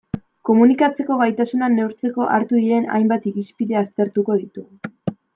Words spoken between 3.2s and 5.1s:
irizpide aztertuko ditugu.